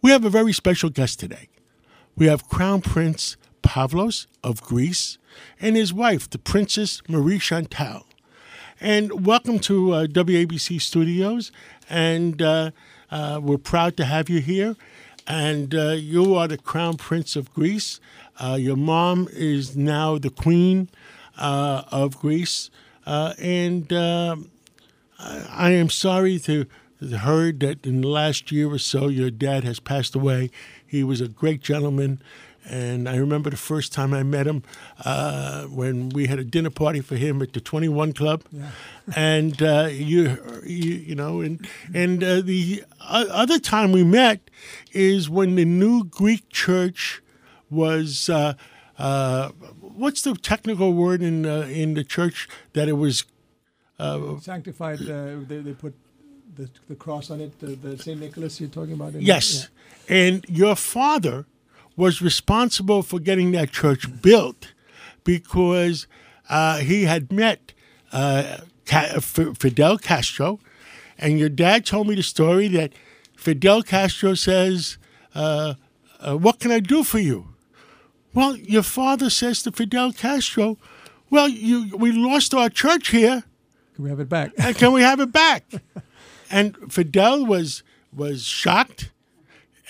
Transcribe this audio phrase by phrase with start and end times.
[0.00, 1.48] We have a very special guest today.
[2.16, 5.18] We have Crown Prince Pavlos of Greece
[5.60, 8.06] and his wife, the Princess Marie Chantal.
[8.80, 11.50] And welcome to uh, WABC Studios.
[11.90, 12.70] And uh,
[13.10, 14.76] uh, we're proud to have you here.
[15.26, 17.98] And uh, you are the Crown Prince of Greece.
[18.38, 20.90] Uh, your mom is now the Queen
[21.36, 22.70] uh, of Greece.
[23.04, 26.66] and I am sorry to
[27.00, 30.50] heard that in the last year or so your dad has passed away.
[30.86, 32.20] He was a great gentleman.
[32.68, 34.62] And I remember the first time I met him
[35.04, 38.44] uh, when we had a dinner party for him at the 21 Club.
[38.52, 38.70] Yeah.
[39.16, 44.50] and uh, you, you, you know, and, and uh, the other time we met
[44.92, 47.22] is when the new Greek church
[47.70, 48.54] was, uh,
[48.98, 49.48] uh,
[49.80, 53.24] what's the technical word in, uh, in the church that it was?
[54.40, 55.94] sanctified, they, they put
[56.58, 58.20] the, the cross on it, the, the St.
[58.20, 59.14] Nicholas you're talking about?
[59.14, 59.68] Yes.
[60.08, 60.16] Yeah.
[60.16, 61.46] And your father
[61.96, 64.72] was responsible for getting that church built
[65.24, 66.06] because
[66.48, 67.72] uh, he had met
[68.12, 70.58] uh, Fidel Castro.
[71.16, 72.92] And your dad told me the story that
[73.36, 74.98] Fidel Castro says,
[75.34, 75.74] uh,
[76.20, 77.48] uh What can I do for you?
[78.34, 80.78] Well, your father says to Fidel Castro,
[81.30, 83.44] Well, you, we lost our church here.
[83.94, 84.54] Can we have it back?
[84.76, 85.64] can we have it back?
[86.50, 87.82] and Fidel was
[88.14, 89.10] was shocked,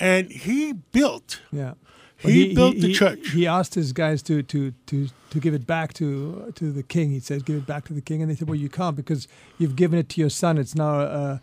[0.00, 1.40] and he built.
[1.52, 1.74] Yeah.
[2.18, 3.30] he, he, built he, the church.
[3.30, 7.10] He asked his guys to, to, to, to give it back to to the king.
[7.10, 9.28] He said, "Give it back to the king," and they said, "Well, you can't because
[9.58, 10.58] you've given it to your son.
[10.58, 11.40] It's now a,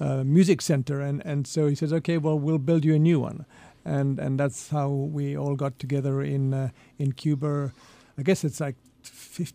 [0.00, 3.20] a music center." And and so he says, "Okay, well, we'll build you a new
[3.20, 3.46] one."
[3.84, 7.72] And and that's how we all got together in uh, in Cuba.
[8.18, 9.54] I guess it's like 50,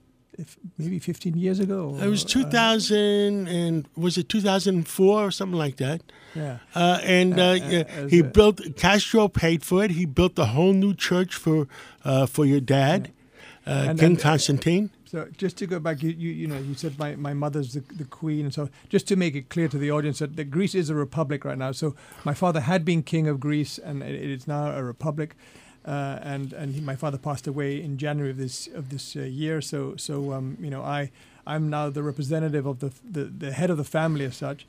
[0.77, 1.97] maybe 15 years ago.
[2.01, 6.01] It was 2000 uh, and was it 2004 or something like that.
[6.35, 6.59] Yeah.
[6.73, 9.91] Uh, and uh, uh he built Castro paid for it.
[9.91, 11.67] He built a whole new church for
[12.05, 13.11] uh, for your dad,
[13.67, 13.73] yeah.
[13.73, 14.89] Uh, and, King and, Constantine.
[15.05, 17.81] So just to go back, you you, you know you said my, my mother's the,
[17.81, 20.73] the queen, and so just to make it clear to the audience that, that Greece
[20.73, 21.73] is a republic right now.
[21.73, 25.35] So my father had been king of Greece, and it is now a republic.
[25.85, 29.21] Uh, and and he, my father passed away in January of this of this uh,
[29.21, 29.61] year.
[29.61, 31.11] So so um, you know I
[31.47, 34.65] I'm now the representative of the the, the head of the family as such.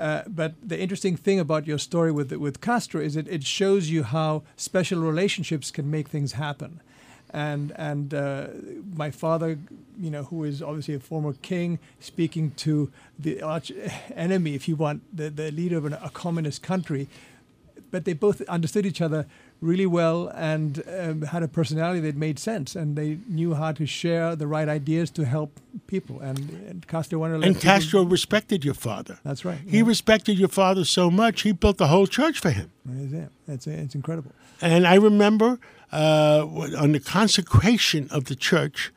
[0.00, 3.90] Uh, but the interesting thing about your story with with Castro is it, it shows
[3.90, 6.80] you how special relationships can make things happen.
[7.30, 8.46] And and uh,
[8.96, 9.58] my father,
[10.00, 13.70] you know, who is obviously a former king, speaking to the arch
[14.14, 17.08] enemy, if you want, the, the leader of an, a communist country,
[17.90, 19.26] but they both understood each other
[19.60, 23.86] really well and um, had a personality that made sense, and they knew how to
[23.86, 26.20] share the right ideas to help people.
[26.20, 26.38] And,
[26.68, 29.18] and Castro wanted and Castro respected your father.
[29.24, 29.58] That's right.
[29.66, 29.84] He yeah.
[29.86, 32.70] respected your father so much he built the whole church for him.
[32.84, 33.32] That's it.
[33.48, 34.32] It's, it's incredible.
[34.60, 35.58] And I remember
[35.92, 36.46] uh,
[36.78, 38.92] on the consecration of the church.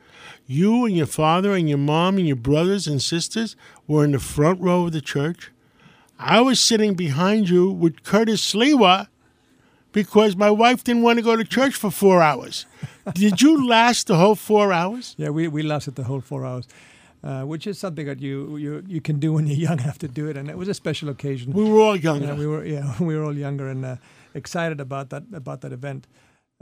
[0.46, 3.56] You and your father and your mom and your brothers and sisters
[3.86, 5.50] were in the front row of the church.
[6.18, 9.08] I was sitting behind you with Curtis Sliwa
[9.92, 12.66] because my wife didn't want to go to church for four hours.
[13.14, 15.14] Did you last the whole four hours?
[15.18, 16.66] Yeah, we, we lasted the whole four hours.
[17.24, 20.08] Uh, which is something that you, you you can do when you're young enough to
[20.08, 21.52] do it, and it was a special occasion.
[21.52, 22.32] We were all younger.
[22.32, 23.96] Uh, we were yeah, we were all younger and uh,
[24.34, 26.08] excited about that about that event.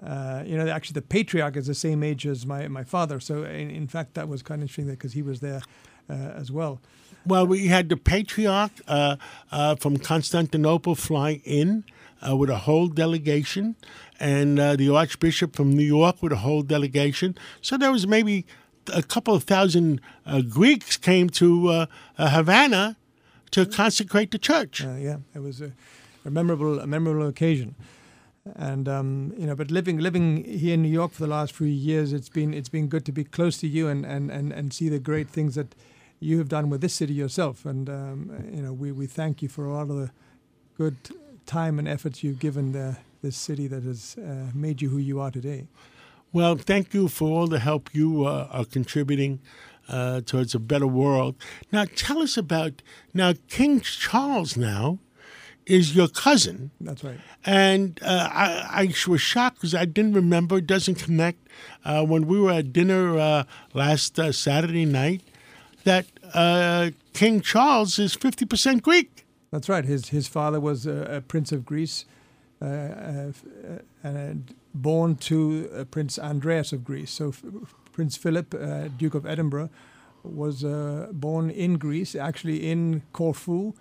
[0.03, 3.45] Uh, you know, actually, the patriarch is the same age as my my father, so
[3.45, 5.63] in, in fact, that was kind of interesting because he was there
[6.11, 6.79] uh, as well.
[7.25, 9.17] Well, we had the patriarch uh,
[9.77, 11.85] from Constantinople fly in
[12.27, 13.77] uh, with a whole delegation,
[14.19, 17.37] and uh, the Archbishop from New York with a whole delegation.
[17.61, 18.47] So there was maybe
[18.93, 21.87] a couple of thousand uh, Greeks came to uh,
[22.19, 22.97] uh, Havana
[23.53, 24.85] to consecrate the church.
[24.85, 25.73] Uh, yeah, it was a,
[26.25, 27.75] a, memorable, a memorable occasion.
[28.57, 31.67] And um, you know, but living living here in New York for the last few
[31.67, 34.73] years, it's been it's been good to be close to you and, and, and, and
[34.73, 35.75] see the great things that
[36.21, 37.67] you have done with this city yourself.
[37.67, 40.11] And um, you know, we, we thank you for all of the
[40.77, 40.97] good
[41.51, 45.19] time and efforts you've given the, this city that has uh, made you who you
[45.21, 45.67] are today.
[46.33, 49.41] Well, thank you for all the help you uh, are contributing
[49.89, 51.35] uh, towards a better world.
[51.73, 52.83] Now, tell us about
[53.13, 54.57] now King Charles.
[54.57, 55.01] Now
[55.67, 56.71] is your cousin.
[56.81, 57.19] That's right.
[57.45, 60.59] And uh, I, I, was shocked because I didn't remember.
[60.59, 61.49] It doesn't connect.
[61.85, 65.23] Uh, when we were at dinner uh, last Saturday night,
[65.83, 66.07] that
[67.13, 69.27] King Charles is fifty percent Greek.
[69.51, 69.85] That's right.
[69.85, 72.05] His his father was a, a prince of Greece,
[72.63, 73.33] uh, uh,
[74.03, 77.11] and born to Prince Andreas of Greece.
[77.11, 77.33] So
[77.93, 79.71] Prince Philip, uh, Duke of Edinburgh,
[80.23, 83.75] was uh, born in Greece, actually in Corfu.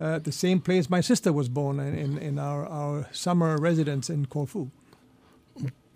[0.00, 4.10] uh, the same place my sister was born in, in, in our, our summer residence
[4.10, 4.70] in Corfu.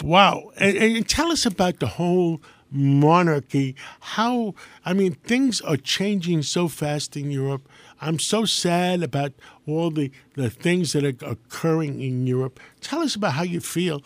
[0.03, 0.53] Wow.
[0.57, 2.41] And, and tell us about the whole
[2.71, 3.75] monarchy.
[4.01, 4.55] How,
[4.85, 7.69] I mean, things are changing so fast in Europe.
[8.01, 9.33] I'm so sad about
[9.67, 12.61] all the, the things that are occurring in Europe.
[12.81, 14.03] Tell us about how you feel.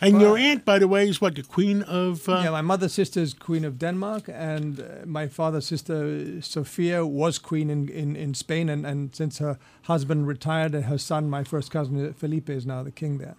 [0.00, 2.28] And your aunt, by the way, is what, the Queen of.
[2.28, 7.06] Uh, Yeah, my mother's sister is Queen of Denmark, and uh, my father's sister, Sophia,
[7.06, 8.68] was Queen in, in, in Spain.
[8.68, 12.82] And, and since her husband retired, and her son, my first cousin, Felipe, is now
[12.82, 13.36] the king there.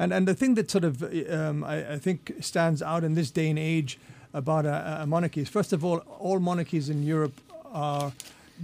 [0.00, 3.30] And, and the thing that sort of, um, I, I think, stands out in this
[3.30, 3.98] day and age
[4.32, 7.34] about a, a monarchy is, first of all, all monarchies in Europe
[7.66, 8.12] are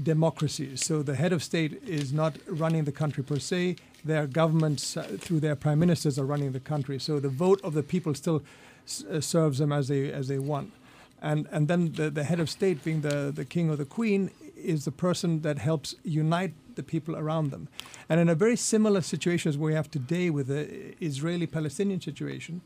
[0.02, 0.84] democracies.
[0.84, 3.76] So the head of state is not running the country per se.
[4.02, 6.98] Their governments, uh, through their prime ministers, are running the country.
[6.98, 8.42] So the vote of the people still
[8.86, 10.72] s- uh, serves them as they as they want.
[11.20, 14.30] And and then the, the head of state, being the, the king or the queen,
[14.56, 17.68] is the person that helps unite the people around them.
[18.08, 22.60] And in a very similar situation as we have today with the Israeli-Palestinian situation,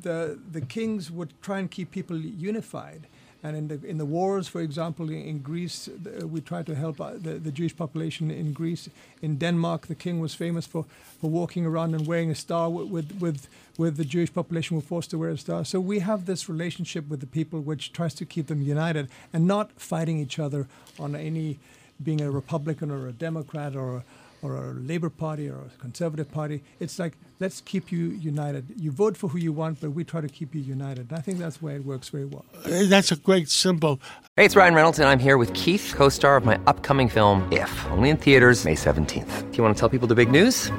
[0.00, 3.06] the the kings would try and keep people unified.
[3.44, 5.88] And in the in the wars, for example, in, Greece,
[6.22, 8.88] we tried to help uh, the, the Jewish population in Greece.
[9.20, 10.84] In Denmark, the king was famous for,
[11.20, 12.70] for walking around and wearing a star.
[12.70, 13.48] With, with with
[13.78, 15.64] with the Jewish population were forced to wear a star.
[15.64, 19.46] So we have this relationship with the people, which tries to keep them united and
[19.46, 20.68] not fighting each other
[20.98, 21.58] on any
[22.02, 24.04] being a Republican or a Democrat or a,
[24.42, 26.62] or a Labour Party or a Conservative Party.
[26.80, 28.66] It's like let's keep you united.
[28.76, 31.10] You vote for who you want, but we try to keep you united.
[31.10, 32.44] And I think that's why it works very well.
[32.64, 34.00] Uh, That's a great symbol.
[34.36, 37.50] Hey, it's Ryan Reynolds, and I'm here with Keith, co star of my upcoming film,
[37.52, 39.50] If, only in theaters, May 17th.
[39.50, 40.70] Do you want to tell people the big news?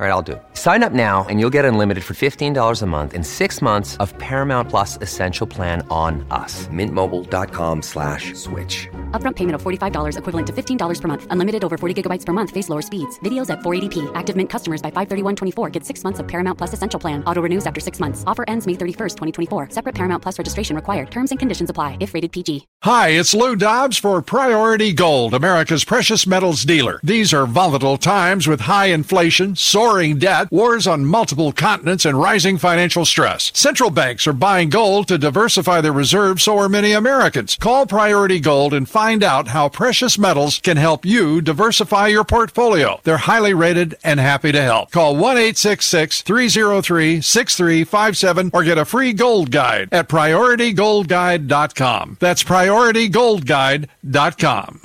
[0.00, 0.42] All right, I'll do it.
[0.54, 4.16] Sign up now and you'll get unlimited for $15 a month in six months of
[4.16, 6.68] Paramount Plus Essential Plan on us.
[6.68, 8.88] Mintmobile.com slash switch.
[9.10, 11.26] Upfront payment of $45 equivalent to $15 per month.
[11.28, 12.50] Unlimited over 40 gigabytes per month.
[12.50, 13.18] Face lower speeds.
[13.18, 14.10] Videos at 480p.
[14.14, 17.22] Active Mint customers by 531.24 get six months of Paramount Plus Essential Plan.
[17.24, 18.24] Auto renews after six months.
[18.26, 19.16] Offer ends May 31st,
[19.48, 19.68] 2024.
[19.72, 21.10] Separate Paramount Plus registration required.
[21.10, 22.66] Terms and conditions apply if rated PG.
[22.82, 26.98] Hi, it's Lou Dobbs for Priority Gold, America's precious metals dealer.
[27.02, 32.56] These are volatile times with high inflation, soaring debt, wars on multiple continents, and rising
[32.56, 33.50] financial stress.
[33.54, 37.56] Central banks are buying gold to diversify their reserves, so are many Americans.
[37.60, 43.00] Call Priority Gold and find out how precious metals can help you diversify your portfolio.
[43.04, 44.90] They're highly rated and happy to help.
[44.90, 52.18] Call 1 303 6357 or get a free gold guide at PriorityGoldGuide.com.
[52.20, 54.80] That's PriorityGoldGuide.com.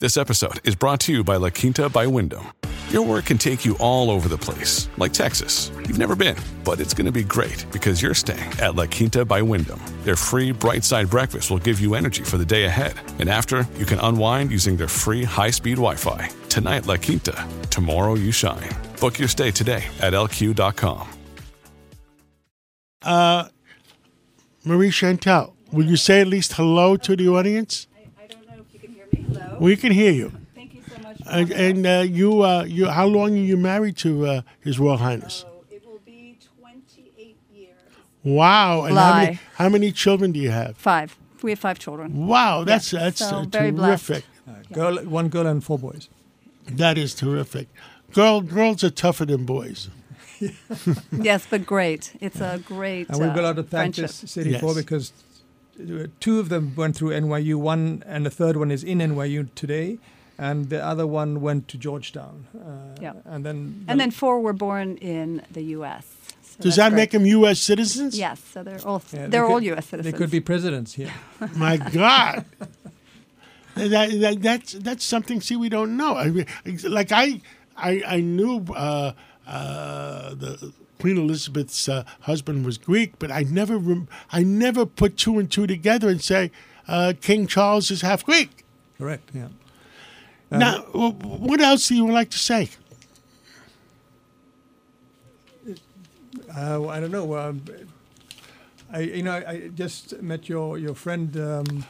[0.00, 2.46] This episode is brought to you by La Quinta by Wyndham.
[2.94, 5.72] Your work can take you all over the place, like Texas.
[5.78, 9.24] You've never been, but it's going to be great because you're staying at La Quinta
[9.24, 9.80] by Wyndham.
[10.04, 12.94] Their free bright side breakfast will give you energy for the day ahead.
[13.18, 16.28] And after, you can unwind using their free high speed Wi Fi.
[16.48, 17.34] Tonight, La Quinta.
[17.68, 18.70] Tomorrow, you shine.
[19.00, 21.08] Book your stay today at lq.com.
[23.02, 23.48] Uh,
[24.64, 27.88] Marie Chantal, will you say at least hello to the audience?
[28.16, 29.26] I don't know if you can hear me.
[29.36, 29.58] Hello.
[29.58, 30.30] We can hear you.
[30.54, 31.13] Thank you so much.
[31.13, 34.78] for And, and uh, you, uh, you, how long are you married to uh, His
[34.78, 35.34] Royal Highness?
[35.46, 37.70] So it will be 28 years.
[38.22, 38.84] Wow!
[38.84, 40.76] And how many, how many children do you have?
[40.76, 41.16] Five.
[41.42, 42.26] We have five children.
[42.26, 44.06] Wow, that's that's so uh, very blessed.
[44.06, 44.24] terrific.
[44.72, 46.08] Girl, one girl and four boys.
[46.66, 47.68] That is terrific.
[48.12, 49.88] Girl, girls are tougher than boys.
[51.12, 52.12] Yes, but great.
[52.20, 54.06] It's a great And we've got a uh, lot to thank friendship.
[54.06, 55.12] this city for because
[55.80, 59.48] uh, two of them went through NYU, one and the third one is in NYU
[59.54, 59.98] today,
[60.38, 62.46] and the other one went to Georgetown.
[62.54, 63.12] Uh, Yeah.
[63.24, 66.04] And then And then four were born in the U.S.
[66.42, 66.96] So Does that great.
[67.00, 67.58] make them U.S.
[67.60, 68.16] citizens?
[68.16, 69.86] Yes, so they're all Yeah, they they're all could- U.S.
[69.86, 70.12] citizens.
[70.12, 71.12] They could be presidents here.
[71.56, 72.44] My God.
[73.74, 75.40] that, that, that's that's something.
[75.40, 76.14] See, we don't know.
[76.16, 76.46] I mean,
[76.88, 77.40] like I
[77.76, 79.12] I, I knew uh,
[79.46, 85.16] uh, the Queen Elizabeth's uh, husband was Greek, but I never rem- I never put
[85.16, 86.50] two and two together and say
[86.86, 88.64] uh, King Charles is half Greek.
[88.96, 89.28] Correct.
[89.34, 89.48] Yeah.
[90.58, 92.70] Now, what else do you like to say?
[96.56, 97.36] Uh, I don't know.
[97.36, 97.62] Um,
[98.92, 101.36] I you know I just met your your friend.
[101.36, 101.84] Um,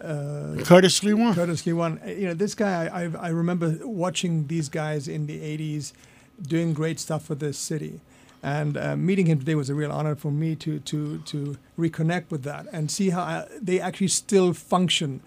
[0.00, 1.34] uh, Curtis Lee Warren.
[1.34, 2.00] Curtis Lee one.
[2.06, 5.92] You know, this guy, I, I, I remember watching these guys in the 80s
[6.40, 8.00] doing great stuff for this city.
[8.42, 12.30] And uh, meeting him today was a real honor for me to, to, to reconnect
[12.30, 15.20] with that and see how I, they actually still function.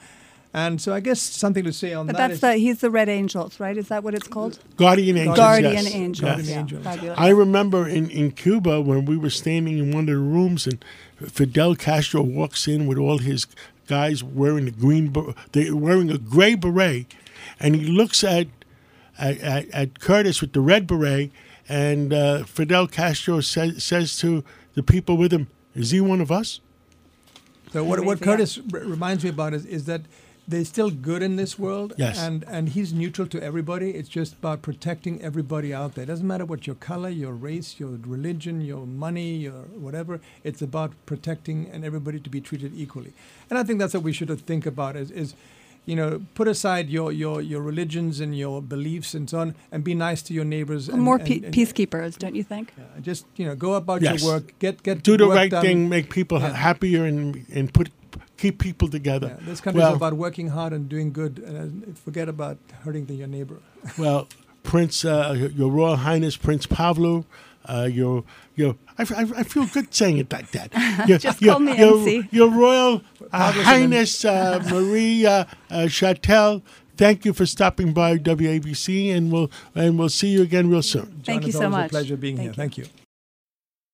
[0.54, 2.90] And so I guess something to say on But that that's is- the he's the
[2.92, 3.78] Red Angels, right?
[3.78, 4.60] Is that what it's called?
[4.76, 5.38] Guardian Angels.
[5.38, 5.96] Guardian yes.
[5.96, 6.22] Angels.
[6.22, 6.36] Yes.
[6.36, 6.84] Guardian yeah, Angels.
[6.84, 7.20] Fabulous.
[7.20, 10.84] I remember in, in Cuba when we were standing in one of the rooms and
[11.30, 13.46] Fidel Castro walks in with all his
[13.88, 17.14] guys wearing the green, ber- they wearing a gray beret,
[17.60, 18.48] and he looks at
[19.18, 21.32] at, at, at Curtis with the red beret,
[21.70, 24.44] and uh, Fidel Castro says says to
[24.74, 26.60] the people with him, "Is he one of us?"
[27.72, 30.02] So what, what Curtis r- reminds me about is, is that
[30.52, 32.20] there's still good in this world, Yes.
[32.26, 33.90] and and he's neutral to everybody.
[34.00, 36.04] It's just about protecting everybody out there.
[36.04, 40.20] It doesn't matter what your color, your race, your religion, your money, your whatever.
[40.44, 43.14] It's about protecting and everybody to be treated equally.
[43.50, 45.34] And I think that's what we should think about is, is
[45.90, 49.84] you know, put aside your, your, your religions and your beliefs and so on, and
[49.84, 50.88] be nice to your neighbors.
[50.88, 52.72] And, More pe- and- peacekeepers, don't you think?
[52.78, 54.22] uh, just you know, go about Yes.
[54.22, 55.64] your work, get get Do the work right done.
[55.66, 56.54] thing, make people Yeah.
[56.68, 57.90] happier, and and put
[58.42, 59.38] keep people together.
[59.40, 63.06] Yeah, this country well, is about working hard and doing good, and forget about hurting
[63.06, 63.60] the, your neighbor.
[63.98, 64.28] Well,
[64.64, 67.26] Prince, uh, Your Royal Highness Prince Pavlo,
[67.66, 68.24] uh, your
[68.56, 70.72] your I, I, I feel good saying it like that.
[71.08, 72.28] Your, Just your, call me your, MC.
[72.32, 76.64] Your Royal uh, Highness uh, Marie uh, uh, Chattel.
[76.98, 81.06] Thank you for stopping by WABC, and we'll and we'll see you again real soon.
[81.06, 81.88] John, Thank you it's so always much.
[81.88, 82.52] A pleasure being Thank here.
[82.52, 82.56] you.
[82.56, 83.01] Thank you.